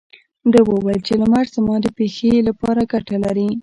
ده 0.51 0.59
وويل 0.69 0.99
چې 1.07 1.13
لمر 1.21 1.45
زما 1.55 1.75
د 1.81 1.87
پښې 1.97 2.31
لپاره 2.47 2.81
ګټه 2.91 3.15
لري. 3.25 3.49